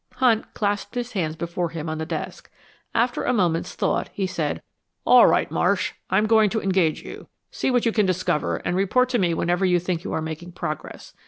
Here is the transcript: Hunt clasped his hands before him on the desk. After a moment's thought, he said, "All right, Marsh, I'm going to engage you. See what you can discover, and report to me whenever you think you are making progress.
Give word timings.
Hunt 0.15 0.51
clasped 0.55 0.95
his 0.95 1.11
hands 1.11 1.35
before 1.35 1.69
him 1.69 1.87
on 1.87 1.99
the 1.99 2.07
desk. 2.07 2.49
After 2.95 3.23
a 3.23 3.31
moment's 3.33 3.75
thought, 3.75 4.09
he 4.11 4.25
said, 4.25 4.63
"All 5.05 5.27
right, 5.27 5.51
Marsh, 5.51 5.93
I'm 6.09 6.25
going 6.25 6.49
to 6.49 6.59
engage 6.59 7.03
you. 7.03 7.27
See 7.51 7.69
what 7.69 7.85
you 7.85 7.91
can 7.91 8.07
discover, 8.07 8.55
and 8.65 8.75
report 8.75 9.09
to 9.09 9.19
me 9.19 9.35
whenever 9.35 9.63
you 9.63 9.77
think 9.79 10.03
you 10.03 10.11
are 10.13 10.21
making 10.23 10.53
progress. 10.53 11.13